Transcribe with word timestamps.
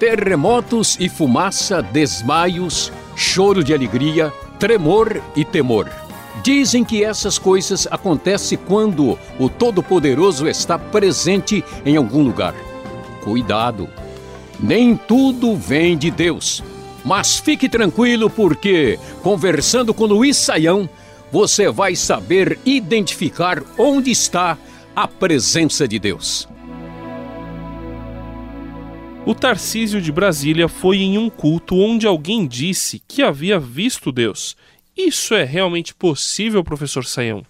Terremotos 0.00 0.96
e 0.98 1.10
fumaça, 1.10 1.82
desmaios, 1.82 2.90
choro 3.14 3.62
de 3.62 3.74
alegria, 3.74 4.32
tremor 4.58 5.22
e 5.36 5.44
temor. 5.44 5.90
Dizem 6.42 6.82
que 6.82 7.04
essas 7.04 7.36
coisas 7.38 7.86
acontecem 7.90 8.56
quando 8.56 9.18
o 9.38 9.50
Todo-Poderoso 9.50 10.48
está 10.48 10.78
presente 10.78 11.62
em 11.84 11.98
algum 11.98 12.22
lugar. 12.22 12.54
Cuidado! 13.22 13.90
Nem 14.58 14.96
tudo 14.96 15.54
vem 15.54 15.98
de 15.98 16.10
Deus. 16.10 16.64
Mas 17.04 17.38
fique 17.38 17.68
tranquilo, 17.68 18.30
porque, 18.30 18.98
conversando 19.22 19.92
com 19.92 20.06
Luiz 20.06 20.38
Saião, 20.38 20.88
você 21.30 21.70
vai 21.70 21.94
saber 21.94 22.58
identificar 22.64 23.62
onde 23.76 24.10
está 24.10 24.56
a 24.96 25.06
presença 25.06 25.86
de 25.86 25.98
Deus. 25.98 26.48
O 29.28 29.34
Tarcísio 29.34 30.00
de 30.00 30.10
Brasília 30.10 30.68
foi 30.68 31.00
em 31.00 31.18
um 31.18 31.28
culto 31.28 31.76
onde 31.76 32.06
alguém 32.06 32.46
disse 32.46 33.02
que 33.06 33.20
havia 33.20 33.60
visto 33.60 34.10
Deus. 34.10 34.56
Isso 34.96 35.34
é 35.34 35.44
realmente 35.44 35.94
possível, 35.94 36.64
professor 36.64 37.04
Saião? 37.04 37.44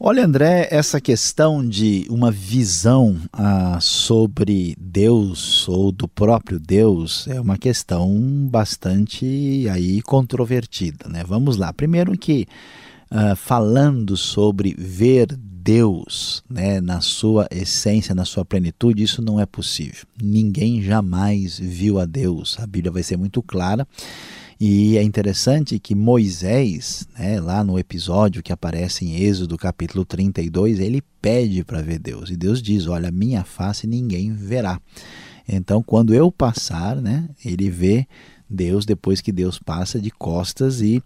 Olha, 0.00 0.24
André, 0.24 0.66
essa 0.68 1.00
questão 1.00 1.64
de 1.64 2.08
uma 2.10 2.32
visão 2.32 3.16
ah, 3.32 3.78
sobre 3.80 4.74
Deus 4.80 5.68
ou 5.68 5.92
do 5.92 6.08
próprio 6.08 6.58
Deus 6.58 7.28
é 7.28 7.40
uma 7.40 7.56
questão 7.56 8.10
bastante 8.50 9.68
aí 9.70 10.02
controvertida, 10.02 11.08
né? 11.08 11.22
Vamos 11.24 11.56
lá. 11.56 11.72
Primeiro 11.72 12.18
que 12.18 12.48
ah, 13.12 13.36
falando 13.36 14.16
sobre 14.16 14.74
ver 14.76 15.38
Deus, 15.62 16.42
né, 16.48 16.80
na 16.80 17.00
sua 17.00 17.46
essência, 17.50 18.14
na 18.14 18.24
sua 18.24 18.44
plenitude, 18.44 19.02
isso 19.02 19.20
não 19.20 19.38
é 19.38 19.44
possível. 19.44 20.06
Ninguém 20.20 20.82
jamais 20.82 21.58
viu 21.58 21.98
a 21.98 22.06
Deus. 22.06 22.56
A 22.58 22.66
Bíblia 22.66 22.90
vai 22.90 23.02
ser 23.02 23.18
muito 23.18 23.42
clara. 23.42 23.86
E 24.58 24.96
é 24.96 25.02
interessante 25.02 25.78
que 25.78 25.94
Moisés, 25.94 27.06
né, 27.18 27.40
lá 27.40 27.62
no 27.62 27.78
episódio 27.78 28.42
que 28.42 28.52
aparece 28.52 29.04
em 29.04 29.16
Êxodo 29.22 29.56
capítulo 29.58 30.04
32, 30.04 30.80
ele 30.80 31.02
pede 31.20 31.62
para 31.62 31.82
ver 31.82 31.98
Deus. 31.98 32.30
E 32.30 32.36
Deus 32.36 32.62
diz: 32.62 32.86
Olha, 32.86 33.10
minha 33.10 33.44
face 33.44 33.86
ninguém 33.86 34.32
verá. 34.32 34.80
Então, 35.48 35.82
quando 35.82 36.14
eu 36.14 36.30
passar, 36.30 36.96
né, 36.96 37.28
ele 37.44 37.70
vê 37.70 38.06
Deus 38.48 38.84
depois 38.84 39.20
que 39.20 39.32
Deus 39.32 39.58
passa 39.58 40.00
de 40.00 40.10
costas 40.10 40.80
e 40.80 41.02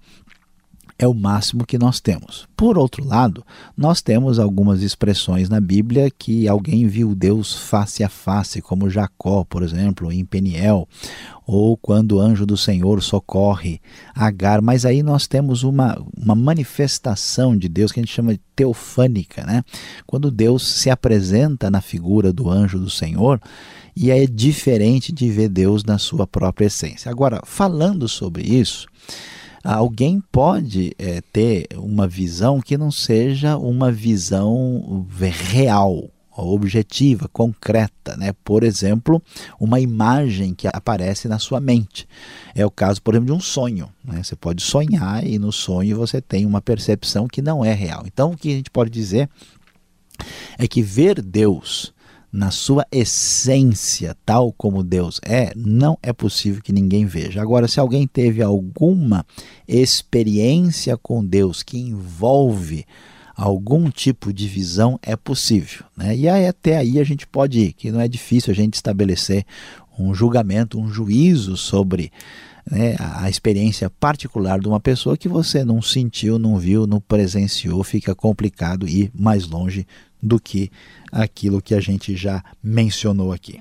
é 0.99 1.07
o 1.07 1.15
máximo 1.15 1.67
que 1.67 1.79
nós 1.79 2.01
temos. 2.01 2.47
Por 2.57 2.79
outro 2.79 3.05
lado, 3.05 3.45
nós 3.77 4.01
temos 4.01 4.39
algumas 4.39 4.83
expressões 4.83 5.49
na 5.49 5.61
Bíblia 5.61 6.11
que 6.11 6.47
alguém 6.47 6.87
viu 6.87 7.15
Deus 7.15 7.55
face 7.55 8.05
a 8.05 8.09
face, 8.09 8.63
como 8.63 8.89
Jacó, 8.89 9.45
por 9.45 9.63
exemplo, 9.63 10.13
em 10.13 10.25
Peniel, 10.25 10.89
ou 11.47 11.77
quando 11.77 12.13
o 12.13 12.21
anjo 12.21 12.47
do 12.47 12.57
Senhor 12.57 13.03
socorre 13.03 13.81
Agar, 14.15 14.63
mas 14.63 14.87
aí 14.87 15.03
nós 15.03 15.27
temos 15.27 15.63
uma, 15.63 16.01
uma 16.17 16.35
manifestação 16.35 17.57
de 17.57 17.69
Deus 17.69 17.93
que 17.93 18.01
a 18.01 18.03
gente 18.03 18.15
chama 18.15 18.35
de 18.35 18.41
teofânica, 18.55 19.45
né? 19.45 19.63
Quando 20.07 20.31
Deus 20.31 20.67
se 20.67 20.89
apresenta 20.89 21.71
na 21.71 21.81
figura 21.81 22.33
do 22.33 22.49
anjo 22.49 22.79
do 22.79 22.89
Senhor, 22.89 23.41
e 23.97 24.11
é 24.11 24.27
diferente 24.27 25.13
de 25.13 25.31
ver 25.31 25.49
Deus 25.49 25.85
na 25.85 25.99
sua 25.99 26.27
própria 26.27 26.67
essência. 26.67 27.11
Agora, 27.11 27.41
falando 27.45 28.09
sobre 28.09 28.43
isso, 28.43 28.87
alguém 29.65 30.23
pode 30.31 30.95
é, 30.99 31.23
ter 31.33 31.67
uma 31.77 32.07
visão 32.07 32.61
que 32.61 32.77
não 32.77 32.91
seja 32.91 33.57
uma 33.57 33.91
visão 33.91 35.07
real, 35.19 36.11
objetiva, 36.37 37.29
concreta, 37.33 38.17
né? 38.17 38.33
Por 38.45 38.63
exemplo, 38.63 39.23
uma 39.59 39.81
imagem 39.81 40.53
que 40.55 40.69
aparece 40.69 41.29
na 41.29 41.39
sua 41.39 41.61
mente. 41.61 42.07
É 42.55 42.67
o 42.67 42.71
caso, 42.71 43.01
por 43.01 43.15
exemplo, 43.15 43.33
de 43.33 43.39
um 43.39 43.41
sonho. 43.41 43.89
Né? 44.05 44.23
Você 44.23 44.37
pode 44.37 44.63
sonhar 44.63 45.25
e 45.27 45.39
no 45.39 45.53
sonho 45.53 45.97
você 45.97 46.21
tem 46.21 46.45
uma 46.45 46.61
percepção 46.61 47.27
que 47.27 47.41
não 47.41 47.65
é 47.65 47.73
real. 47.73 48.03
Então, 48.05 48.33
o 48.33 48.37
que 48.37 48.53
a 48.53 48.57
gente 48.57 48.71
pode 48.71 48.91
dizer 48.91 49.31
é 50.59 50.67
que 50.69 50.83
ver 50.83 51.23
Deus 51.23 51.94
na 52.35 52.51
sua 52.51 52.85
essência, 52.91 54.17
tal 54.27 54.53
como 54.53 54.83
Deus 54.83 55.21
é, 55.23 55.53
não 55.55 55.97
é 56.03 56.13
possível 56.13 56.61
que 56.61 56.73
ninguém 56.73 57.07
veja. 57.07 57.41
Agora, 57.41 57.69
se 57.69 57.79
alguém 57.79 58.09
teve 58.09 58.43
alguma 58.43 59.25
experiência 59.69 60.97
com 60.97 61.25
Deus 61.25 61.63
que 61.63 61.79
envolve 61.79 62.85
algum 63.37 63.89
tipo 63.89 64.33
de 64.33 64.49
visão, 64.49 64.99
é 65.01 65.15
possível. 65.15 65.85
Né? 65.97 66.17
E 66.17 66.29
aí, 66.29 66.49
até 66.49 66.77
aí 66.77 66.99
a 66.99 67.05
gente 67.05 67.25
pode 67.25 67.61
ir, 67.61 67.73
que 67.73 67.93
não 67.93 68.01
é 68.01 68.09
difícil 68.09 68.51
a 68.51 68.55
gente 68.55 68.75
estabelecer 68.75 69.47
um 69.97 70.13
julgamento, 70.13 70.81
um 70.81 70.89
juízo 70.89 71.57
sobre 71.57 72.11
né, 72.69 72.97
a 72.99 73.31
experiência 73.31 73.89
particular 73.89 74.59
de 74.59 74.67
uma 74.67 74.81
pessoa 74.81 75.17
que 75.17 75.29
você 75.29 75.65
não 75.65 75.81
sentiu, 75.81 76.37
não 76.37 76.59
viu, 76.59 76.85
não 76.85 77.01
presenciou, 77.01 77.85
fica 77.85 78.13
complicado 78.13 78.89
ir 78.89 79.13
mais 79.15 79.47
longe 79.47 79.87
do 80.25 80.41
que 80.41 80.71
aquilo 81.13 81.61
que 81.61 81.75
a 81.75 81.81
gente 81.81 82.17
já 82.17 82.43
mencionou 82.63 83.31
aqui. 83.31 83.59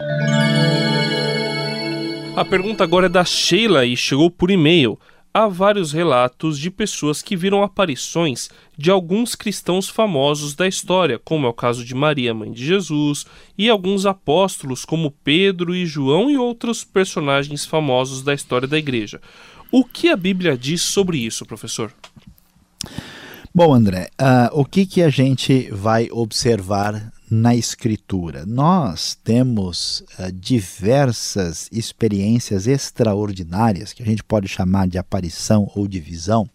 A 2.35 2.46
pergunta 2.46 2.84
agora 2.84 3.06
é 3.06 3.09
da 3.09 3.25
Sheila 3.25 3.85
e 3.85 3.96
chegou 3.96 4.31
por 4.31 4.50
e-mail. 4.50 4.97
Há 5.31 5.47
vários 5.47 5.91
relatos 5.91 6.59
de 6.59 6.72
pessoas 6.72 7.22
que 7.22 7.35
viram 7.35 7.63
aparições 7.63 8.50
de 8.78 8.90
alguns 8.90 9.35
cristãos 9.35 9.90
famosos 9.90 10.56
da 10.56 10.68
história, 10.68 11.19
como 11.19 11.46
é 11.46 11.50
o 11.50 11.53
caso 11.53 11.84
de 11.84 11.94
Maria, 11.94 12.34
mãe 12.34 12.51
de 12.51 12.66
Jesus, 12.66 13.25
e 13.57 13.68
alguns 13.68 14.06
apóstolos 14.06 14.85
como 14.85 15.12
Pedro 15.24 15.75
e 15.75 15.85
João 15.85 16.30
e 16.30 16.38
outros 16.38 16.84
personagens 16.84 17.66
famosos 17.66 18.22
da 18.24 18.34
história 18.34 18.68
da 18.68 18.78
igreja. 18.78 19.19
O 19.72 19.84
que 19.84 20.09
a 20.09 20.16
Bíblia 20.16 20.56
diz 20.56 20.84
sobre 20.84 21.18
isso, 21.18 21.45
professor? 21.45 21.91
Bom, 23.56 23.72
André, 23.72 24.09
uh, 24.19 24.59
o 24.59 24.66
que, 24.66 24.84
que 24.84 25.03
a 25.03 25.12
gente 25.12 25.69
vai 25.69 26.09
observar 26.12 27.14
na 27.30 27.56
Escritura? 27.56 28.47
Nós 28.47 29.16
temos 29.24 30.03
uh, 30.18 30.31
diversas 30.31 31.69
experiências 31.72 32.66
extraordinárias, 32.66 33.94
que 33.94 34.02
a 34.02 34.06
gente 34.08 34.24
pode 34.24 34.47
chamar 34.47 34.88
de 34.88 34.97
aparição 34.97 35.69
ou 35.75 35.88
de 35.88 36.00
visão, 36.00 36.50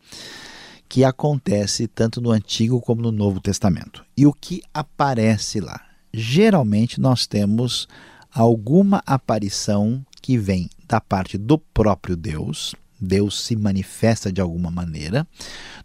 que 0.88 1.04
acontece 1.04 1.86
tanto 1.86 2.20
no 2.20 2.32
Antigo 2.32 2.80
como 2.80 3.00
no 3.00 3.12
Novo 3.12 3.38
Testamento. 3.40 4.04
E 4.16 4.26
o 4.26 4.32
que 4.32 4.60
aparece 4.74 5.60
lá? 5.60 5.80
Geralmente 6.12 7.00
nós 7.00 7.28
temos 7.28 7.86
alguma 8.32 9.04
aparição 9.06 10.04
que 10.20 10.36
vem 10.36 10.68
da 10.88 11.00
parte 11.00 11.38
do 11.38 11.58
próprio 11.58 12.16
Deus, 12.16 12.74
Deus 13.00 13.42
se 13.42 13.56
manifesta 13.56 14.32
de 14.32 14.40
alguma 14.40 14.70
maneira. 14.70 15.26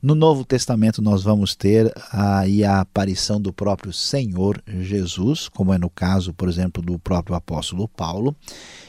No 0.02 0.16
Novo 0.16 0.44
Testamento 0.44 1.02
nós 1.02 1.24
vamos 1.24 1.56
ter 1.56 1.94
aí 2.12 2.64
a 2.64 2.82
aparição 2.82 3.40
do 3.40 3.54
próprio 3.54 3.94
Senhor 3.94 4.62
Jesus, 4.68 5.48
como 5.48 5.74
é 5.74 5.78
no 5.78 5.90
caso, 5.90 6.34
por 6.34 6.50
exemplo, 6.50 6.82
do 6.82 6.98
próprio 7.00 7.36
apóstolo 7.36 7.88
Paulo, 7.88 8.36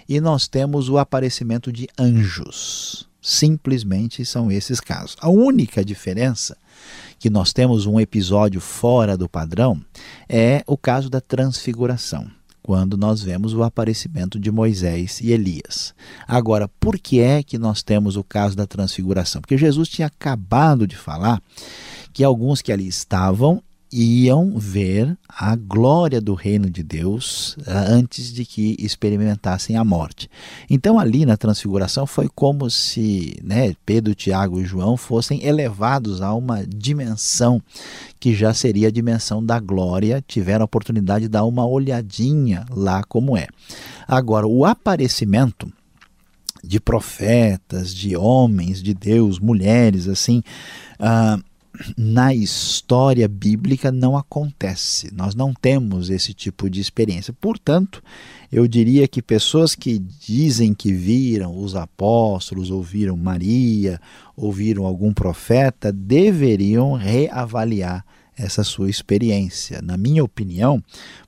e 0.08 0.20
nós 0.20 0.48
temos 0.48 0.88
o 0.88 0.98
aparecimento 0.98 1.72
de 1.72 1.86
anjos. 1.98 3.08
Simplesmente 3.20 4.24
são 4.24 4.50
esses 4.52 4.80
casos. 4.80 5.16
A 5.20 5.30
única 5.30 5.84
diferença 5.84 6.56
que 7.18 7.30
nós 7.30 7.52
temos 7.52 7.86
um 7.86 7.98
episódio 7.98 8.60
fora 8.60 9.16
do 9.16 9.28
padrão 9.28 9.80
é 10.28 10.62
o 10.66 10.76
caso 10.76 11.08
da 11.08 11.20
transfiguração 11.20 12.30
quando 12.64 12.96
nós 12.96 13.20
vemos 13.20 13.52
o 13.52 13.62
aparecimento 13.62 14.40
de 14.40 14.50
Moisés 14.50 15.20
e 15.20 15.32
Elias. 15.32 15.94
Agora, 16.26 16.66
por 16.80 16.98
que 16.98 17.20
é 17.20 17.42
que 17.42 17.58
nós 17.58 17.82
temos 17.82 18.16
o 18.16 18.24
caso 18.24 18.56
da 18.56 18.66
transfiguração? 18.66 19.42
Porque 19.42 19.58
Jesus 19.58 19.86
tinha 19.86 20.06
acabado 20.06 20.86
de 20.86 20.96
falar 20.96 21.42
que 22.10 22.24
alguns 22.24 22.62
que 22.62 22.72
ali 22.72 22.88
estavam 22.88 23.62
iam 23.94 24.58
ver 24.58 25.16
a 25.28 25.54
glória 25.54 26.20
do 26.20 26.34
reino 26.34 26.68
de 26.68 26.82
Deus 26.82 27.56
ah, 27.64 27.84
antes 27.88 28.32
de 28.32 28.44
que 28.44 28.74
experimentassem 28.78 29.76
a 29.76 29.84
morte. 29.84 30.28
Então, 30.68 30.98
ali 30.98 31.24
na 31.24 31.36
transfiguração, 31.36 32.04
foi 32.04 32.28
como 32.34 32.68
se 32.68 33.36
né, 33.44 33.74
Pedro, 33.86 34.12
Tiago 34.12 34.60
e 34.60 34.64
João 34.64 34.96
fossem 34.96 35.44
elevados 35.46 36.20
a 36.20 36.34
uma 36.34 36.66
dimensão 36.66 37.62
que 38.18 38.34
já 38.34 38.52
seria 38.52 38.88
a 38.88 38.90
dimensão 38.90 39.44
da 39.44 39.60
glória, 39.60 40.24
tiveram 40.26 40.62
a 40.62 40.64
oportunidade 40.64 41.26
de 41.26 41.28
dar 41.28 41.44
uma 41.44 41.64
olhadinha 41.64 42.66
lá 42.70 43.04
como 43.04 43.36
é. 43.36 43.46
Agora, 44.08 44.46
o 44.46 44.64
aparecimento 44.64 45.72
de 46.64 46.80
profetas, 46.80 47.94
de 47.94 48.16
homens, 48.16 48.82
de 48.82 48.92
Deus, 48.92 49.38
mulheres, 49.38 50.08
assim. 50.08 50.42
Uh, 50.98 51.53
na 51.96 52.32
história 52.34 53.26
bíblica 53.26 53.90
não 53.90 54.16
acontece. 54.16 55.12
Nós 55.12 55.34
não 55.34 55.52
temos 55.52 56.08
esse 56.08 56.32
tipo 56.32 56.70
de 56.70 56.80
experiência. 56.80 57.34
Portanto, 57.40 58.02
eu 58.52 58.68
diria 58.68 59.08
que 59.08 59.20
pessoas 59.20 59.74
que 59.74 59.98
dizem 59.98 60.72
que 60.72 60.92
viram 60.92 61.58
os 61.58 61.74
apóstolos, 61.74 62.70
ouviram 62.70 63.16
Maria, 63.16 64.00
ouviram 64.36 64.84
algum 64.84 65.12
profeta, 65.12 65.92
deveriam 65.92 66.92
reavaliar 66.92 68.04
essa 68.36 68.64
sua 68.64 68.90
experiência. 68.90 69.80
Na 69.82 69.96
minha 69.96 70.22
opinião, 70.22 70.82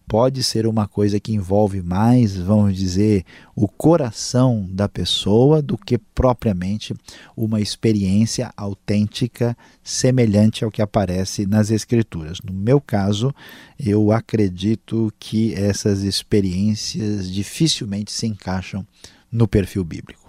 pode 0.08 0.42
ser 0.42 0.66
uma 0.66 0.86
coisa 0.86 1.18
que 1.18 1.32
envolve 1.32 1.82
mais, 1.82 2.36
vamos 2.36 2.76
dizer, 2.76 3.24
o 3.54 3.66
coração 3.66 4.66
da 4.70 4.88
pessoa 4.88 5.60
do 5.60 5.76
que 5.76 5.98
propriamente 5.98 6.94
uma 7.36 7.60
experiência 7.60 8.52
autêntica 8.56 9.56
semelhante 9.82 10.64
ao 10.64 10.70
que 10.70 10.82
aparece 10.82 11.46
nas 11.46 11.70
Escrituras. 11.70 12.38
No 12.44 12.52
meu 12.52 12.80
caso, 12.80 13.34
eu 13.78 14.12
acredito 14.12 15.12
que 15.18 15.54
essas 15.54 16.02
experiências 16.02 17.30
dificilmente 17.30 18.12
se 18.12 18.26
encaixam 18.26 18.86
no 19.30 19.48
perfil 19.48 19.84
bíblico. 19.84 20.25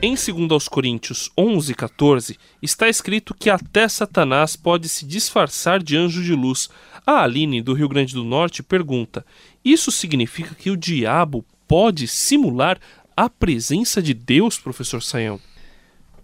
Em 0.00 0.14
2 0.14 0.68
Coríntios 0.68 1.28
11, 1.36 1.74
14, 1.74 2.38
está 2.62 2.88
escrito 2.88 3.34
que 3.34 3.50
até 3.50 3.88
Satanás 3.88 4.54
pode 4.54 4.88
se 4.88 5.04
disfarçar 5.04 5.82
de 5.82 5.96
anjo 5.96 6.22
de 6.22 6.34
luz. 6.34 6.68
A 7.04 7.24
Aline, 7.24 7.60
do 7.60 7.72
Rio 7.74 7.88
Grande 7.88 8.14
do 8.14 8.22
Norte, 8.22 8.62
pergunta: 8.62 9.26
Isso 9.64 9.90
significa 9.90 10.54
que 10.54 10.70
o 10.70 10.76
diabo 10.76 11.44
pode 11.66 12.06
simular 12.06 12.78
a 13.16 13.28
presença 13.28 14.00
de 14.00 14.14
Deus, 14.14 14.56
professor 14.56 15.02
Saião? 15.02 15.40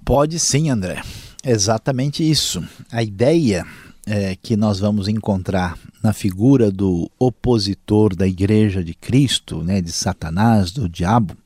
Pode 0.05 0.39
sim, 0.39 0.71
André. 0.71 1.03
Exatamente 1.45 2.23
isso. 2.23 2.63
A 2.93 3.03
ideia 3.03 3.67
é, 4.07 4.37
que 4.41 4.57
nós 4.57 4.79
vamos 4.79 5.09
encontrar 5.09 5.77
na 6.01 6.13
figura 6.13 6.71
do 6.71 7.11
opositor 7.19 8.15
da 8.15 8.29
Igreja 8.29 8.85
de 8.85 8.95
Cristo, 8.95 9.65
né, 9.65 9.81
de 9.81 9.91
Satanás, 9.91 10.71
do 10.71 10.89
diabo, 10.89 11.37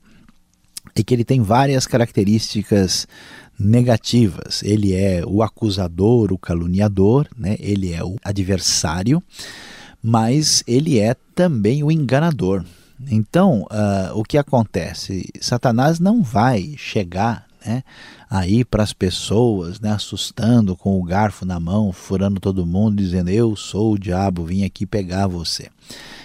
é 1.01 1.03
que 1.03 1.13
ele 1.13 1.23
tem 1.23 1.41
várias 1.41 1.85
características 1.85 3.07
negativas. 3.59 4.63
Ele 4.63 4.93
é 4.93 5.23
o 5.25 5.43
acusador, 5.43 6.31
o 6.31 6.37
caluniador, 6.37 7.27
né? 7.37 7.57
ele 7.59 7.93
é 7.93 8.03
o 8.03 8.15
adversário, 8.23 9.21
mas 10.01 10.63
ele 10.65 10.99
é 10.99 11.15
também 11.35 11.83
o 11.83 11.91
enganador. 11.91 12.63
Então, 13.09 13.61
uh, 13.63 14.13
o 14.13 14.23
que 14.23 14.37
acontece? 14.37 15.29
Satanás 15.39 15.99
não 15.99 16.21
vai 16.21 16.73
chegar 16.77 17.45
né, 17.65 17.83
aí 18.29 18.65
para 18.65 18.83
as 18.83 18.91
pessoas, 18.91 19.79
né, 19.79 19.91
assustando 19.91 20.75
com 20.75 20.99
o 20.99 21.03
garfo 21.03 21.45
na 21.45 21.59
mão, 21.59 21.93
furando 21.93 22.39
todo 22.39 22.65
mundo, 22.65 22.97
dizendo: 22.97 23.29
Eu 23.29 23.55
sou 23.55 23.93
o 23.93 23.99
diabo, 23.99 24.45
vim 24.45 24.65
aqui 24.65 24.85
pegar 24.85 25.27
você. 25.27 25.69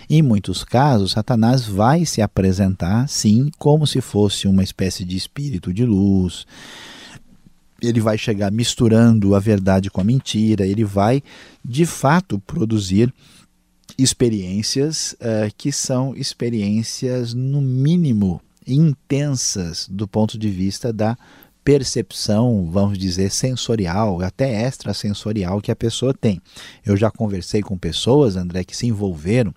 Em 0.08 0.22
muitos 0.22 0.64
casos, 0.64 1.12
Satanás 1.12 1.66
vai 1.66 2.04
se 2.04 2.20
apresentar, 2.20 3.08
sim, 3.08 3.50
como 3.58 3.86
se 3.86 4.00
fosse 4.00 4.46
uma 4.46 4.62
espécie 4.62 5.04
de 5.04 5.16
espírito 5.16 5.72
de 5.72 5.84
luz. 5.84 6.46
Ele 7.80 8.00
vai 8.00 8.16
chegar 8.16 8.50
misturando 8.50 9.34
a 9.34 9.40
verdade 9.40 9.90
com 9.90 10.00
a 10.00 10.04
mentira, 10.04 10.66
ele 10.66 10.84
vai, 10.84 11.22
de 11.64 11.86
fato, 11.86 12.38
produzir 12.38 13.12
experiências 13.98 15.14
uh, 15.20 15.52
que 15.56 15.70
são 15.70 16.14
experiências, 16.16 17.34
no 17.34 17.60
mínimo, 17.60 18.40
intensas 18.66 19.86
do 19.90 20.08
ponto 20.08 20.38
de 20.38 20.48
vista 20.48 20.92
da 20.92 21.16
percepção, 21.64 22.68
vamos 22.70 22.98
dizer, 22.98 23.30
sensorial, 23.30 24.20
até 24.20 24.66
extrasensorial 24.66 25.60
que 25.60 25.72
a 25.72 25.76
pessoa 25.76 26.12
tem. 26.12 26.40
Eu 26.84 26.96
já 26.96 27.10
conversei 27.10 27.62
com 27.62 27.78
pessoas, 27.78 28.36
André, 28.36 28.62
que 28.64 28.76
se 28.76 28.86
envolveram 28.86 29.52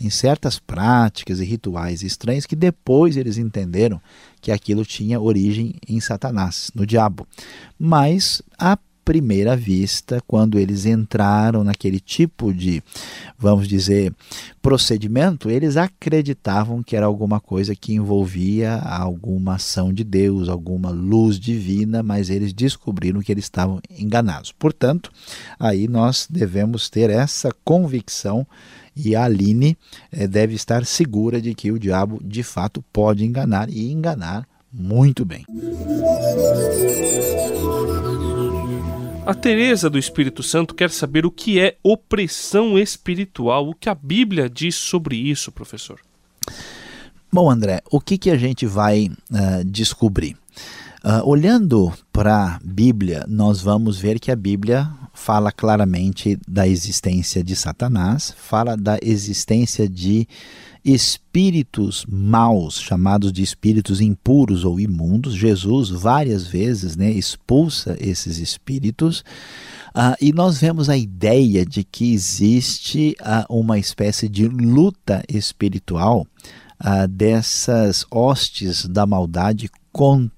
em 0.00 0.08
certas 0.08 0.58
práticas 0.58 1.38
e 1.38 1.44
rituais 1.44 2.02
estranhos 2.02 2.46
que 2.46 2.56
depois 2.56 3.16
eles 3.18 3.36
entenderam 3.36 4.00
que 4.40 4.50
aquilo 4.50 4.84
tinha 4.84 5.20
origem 5.20 5.74
em 5.86 6.00
Satanás, 6.00 6.70
no 6.74 6.86
diabo. 6.86 7.28
Mas 7.78 8.40
a 8.58 8.78
primeira 9.04 9.56
vista, 9.56 10.22
quando 10.26 10.58
eles 10.58 10.86
entraram 10.86 11.64
naquele 11.64 11.98
tipo 11.98 12.52
de, 12.52 12.82
vamos 13.38 13.66
dizer, 13.66 14.14
procedimento, 14.62 15.50
eles 15.50 15.76
acreditavam 15.76 16.82
que 16.82 16.96
era 16.96 17.06
alguma 17.06 17.40
coisa 17.40 17.74
que 17.74 17.94
envolvia 17.94 18.74
alguma 18.76 19.54
ação 19.54 19.92
de 19.92 20.04
Deus, 20.04 20.48
alguma 20.48 20.90
luz 20.90 21.38
divina, 21.38 22.02
mas 22.02 22.30
eles 22.30 22.52
descobriram 22.52 23.20
que 23.20 23.32
eles 23.32 23.44
estavam 23.44 23.80
enganados. 23.90 24.52
Portanto, 24.52 25.10
aí 25.58 25.88
nós 25.88 26.26
devemos 26.28 26.88
ter 26.88 27.10
essa 27.10 27.50
convicção 27.64 28.46
e 28.94 29.14
a 29.14 29.24
Aline 29.24 29.76
eh, 30.12 30.26
deve 30.26 30.54
estar 30.54 30.84
segura 30.84 31.40
de 31.40 31.54
que 31.54 31.72
o 31.72 31.78
diabo 31.78 32.20
de 32.22 32.42
fato 32.42 32.84
pode 32.92 33.24
enganar 33.24 33.70
e 33.70 33.90
enganar 33.90 34.46
muito 34.72 35.24
bem. 35.24 35.44
A 39.30 39.34
Teresa 39.34 39.88
do 39.88 39.96
Espírito 39.96 40.42
Santo 40.42 40.74
quer 40.74 40.90
saber 40.90 41.24
o 41.24 41.30
que 41.30 41.60
é 41.60 41.76
opressão 41.84 42.76
espiritual, 42.76 43.68
o 43.68 43.74
que 43.76 43.88
a 43.88 43.94
Bíblia 43.94 44.50
diz 44.50 44.74
sobre 44.74 45.14
isso, 45.14 45.52
professor. 45.52 46.00
Bom, 47.32 47.48
André, 47.48 47.80
o 47.92 48.00
que, 48.00 48.18
que 48.18 48.28
a 48.28 48.36
gente 48.36 48.66
vai 48.66 49.08
uh, 49.08 49.64
descobrir? 49.64 50.36
Uh, 51.04 51.24
olhando 51.24 51.92
para 52.12 52.56
a 52.56 52.60
Bíblia, 52.64 53.24
nós 53.28 53.60
vamos 53.60 54.00
ver 54.00 54.18
que 54.18 54.32
a 54.32 54.36
Bíblia 54.36 54.90
fala 55.20 55.52
claramente 55.52 56.38
da 56.48 56.66
existência 56.66 57.44
de 57.44 57.54
Satanás, 57.54 58.34
fala 58.38 58.74
da 58.74 58.98
existência 59.02 59.86
de 59.86 60.26
espíritos 60.82 62.06
maus, 62.08 62.80
chamados 62.80 63.30
de 63.30 63.42
espíritos 63.42 64.00
impuros 64.00 64.64
ou 64.64 64.80
imundos. 64.80 65.34
Jesus 65.34 65.90
várias 65.90 66.46
vezes 66.46 66.96
né, 66.96 67.10
expulsa 67.10 67.98
esses 68.00 68.38
espíritos. 68.38 69.20
Uh, 69.90 70.16
e 70.22 70.32
nós 70.32 70.58
vemos 70.58 70.88
a 70.88 70.96
ideia 70.96 71.66
de 71.66 71.84
que 71.84 72.14
existe 72.14 73.14
uh, 73.20 73.54
uma 73.54 73.78
espécie 73.78 74.26
de 74.26 74.48
luta 74.48 75.22
espiritual 75.28 76.26
uh, 76.82 77.06
dessas 77.06 78.06
hostes 78.10 78.86
da 78.86 79.04
maldade 79.04 79.68
contra 79.92 80.30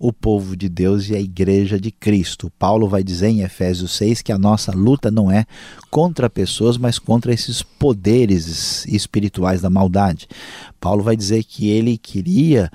o 0.00 0.12
povo 0.12 0.56
de 0.56 0.68
Deus 0.68 1.08
e 1.08 1.14
a 1.14 1.20
igreja 1.20 1.80
de 1.80 1.90
Cristo. 1.90 2.52
Paulo 2.58 2.88
vai 2.88 3.02
dizer 3.02 3.28
em 3.28 3.42
Efésios 3.42 3.92
6 3.92 4.22
que 4.22 4.32
a 4.32 4.38
nossa 4.38 4.72
luta 4.72 5.10
não 5.10 5.30
é 5.30 5.46
contra 5.90 6.30
pessoas, 6.30 6.76
mas 6.76 6.98
contra 6.98 7.32
esses 7.32 7.62
poderes 7.62 8.86
espirituais 8.86 9.60
da 9.60 9.70
maldade. 9.70 10.28
Paulo 10.80 11.02
vai 11.02 11.16
dizer 11.16 11.44
que 11.44 11.68
ele 11.68 11.98
queria 11.98 12.70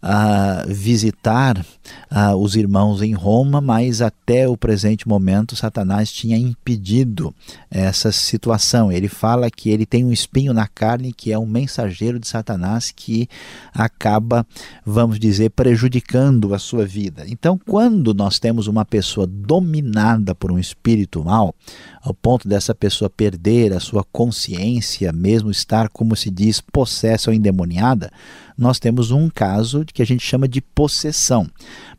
a 0.00 0.64
visitar 0.68 1.58
uh, 1.58 2.36
os 2.36 2.54
irmãos 2.54 3.02
em 3.02 3.12
Roma, 3.12 3.60
mas 3.60 4.00
até 4.00 4.48
o 4.48 4.56
presente 4.56 5.08
momento 5.08 5.56
Satanás 5.56 6.12
tinha 6.12 6.38
impedido 6.38 7.34
essa 7.70 8.12
situação. 8.12 8.92
Ele 8.92 9.08
fala 9.08 9.50
que 9.50 9.70
ele 9.70 9.84
tem 9.84 10.04
um 10.04 10.12
espinho 10.12 10.52
na 10.52 10.68
carne, 10.68 11.12
que 11.12 11.32
é 11.32 11.38
um 11.38 11.46
mensageiro 11.46 12.18
de 12.18 12.28
Satanás 12.28 12.92
que 12.94 13.28
acaba, 13.74 14.46
vamos 14.86 15.18
dizer, 15.18 15.50
prejudicando 15.50 16.27
a 16.54 16.58
sua 16.58 16.84
vida. 16.84 17.24
Então, 17.26 17.58
quando 17.66 18.12
nós 18.12 18.38
temos 18.38 18.66
uma 18.66 18.84
pessoa 18.84 19.26
dominada 19.26 20.34
por 20.34 20.52
um 20.52 20.58
espírito 20.58 21.24
mal, 21.24 21.54
ao 22.00 22.14
ponto 22.14 22.48
dessa 22.48 22.74
pessoa 22.74 23.10
perder 23.10 23.72
a 23.72 23.80
sua 23.80 24.04
consciência, 24.04 25.12
mesmo 25.12 25.50
estar, 25.50 25.88
como 25.88 26.14
se 26.16 26.30
diz, 26.30 26.60
possessa 26.60 27.30
ou 27.30 27.34
endemoniada, 27.34 28.10
nós 28.58 28.80
temos 28.80 29.12
um 29.12 29.30
caso 29.30 29.84
que 29.84 30.02
a 30.02 30.04
gente 30.04 30.26
chama 30.26 30.48
de 30.48 30.60
possessão. 30.60 31.48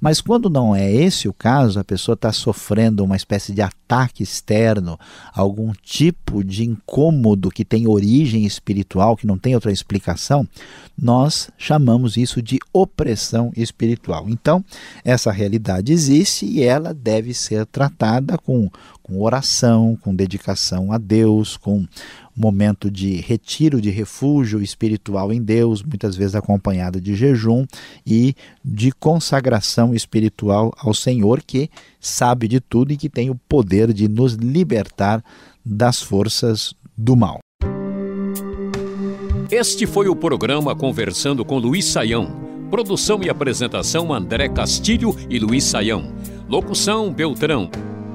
Mas 0.02 0.20
quando 0.20 0.50
não 0.50 0.76
é 0.76 0.92
esse 0.92 1.30
o 1.30 1.34
caso, 1.34 1.80
a 1.80 1.86
pessoa 1.86 2.16
está 2.16 2.34
sofrendo 2.34 3.02
uma 3.02 3.16
espécie 3.16 3.54
de 3.54 3.62
ataque 3.62 4.22
externo, 4.22 5.00
algum 5.34 5.72
tipo 5.72 6.44
de 6.44 6.66
incômodo 6.66 7.50
que 7.50 7.64
tem 7.64 7.88
origem 7.88 8.46
espiritual, 8.46 9.16
que 9.16 9.26
não 9.26 9.38
tem 9.38 9.56
outra 9.56 9.72
explicação, 9.72 10.46
nós 11.02 11.50
chamamos 11.58 12.18
isso 12.18 12.42
de 12.42 12.60
opressão 12.74 13.54
espiritual. 13.56 14.28
Então, 14.28 14.64
essa 15.06 15.32
realidade 15.32 15.94
existe 15.94 16.46
e 16.46 16.62
ela 16.62 16.94
deve 16.94 17.34
ser 17.34 17.66
tratada 17.66 18.38
com, 18.38 18.70
com 19.10 19.22
oração, 19.22 19.98
com 20.02 20.14
dedicação 20.14 20.92
a 20.92 21.00
Deus, 21.00 21.58
com 21.58 21.86
momento 22.38 22.90
de 22.90 23.16
retiro, 23.16 23.82
de 23.82 23.90
refúgio 23.90 24.62
espiritual 24.62 25.34
em 25.34 25.42
Deus, 25.42 25.82
muitas 25.82 26.16
vezes 26.16 26.36
acompanhada 26.36 27.02
de 27.02 27.16
jejum 27.16 27.66
e 28.06 28.36
de 28.64 28.92
consagração 28.92 29.94
espiritual 29.94 30.72
ao 30.78 30.94
Senhor, 30.94 31.42
que 31.42 31.70
sabe 32.00 32.48
de 32.48 32.60
tudo 32.60 32.94
e 32.94 32.98
que 32.98 33.10
tem 33.10 33.30
o 33.30 33.36
poder 33.36 33.92
de 33.92 34.08
nos 34.08 34.34
libertar 34.34 35.24
das 35.66 36.02
forças 36.02 36.74
do 36.96 37.16
mal. 37.16 37.40
Este 39.52 39.88
foi 39.88 40.08
o 40.08 40.16
programa 40.16 40.76
Conversando 40.76 41.44
com 41.44 41.58
Luiz 41.58 41.86
Saião. 41.86 42.48
Produção 42.70 43.20
e 43.24 43.30
apresentação 43.30 44.14
André 44.14 44.48
Castilho 44.48 45.16
e 45.28 45.40
Luiz 45.40 45.64
Saião. 45.64 46.14
Locução 46.48 47.12
Beltrão. 47.12 47.70